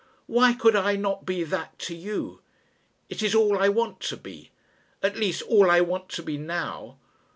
[0.25, 2.41] Why could I not be that to you?
[3.07, 4.49] It is all I want to be.
[5.03, 6.97] At least all I want to be now.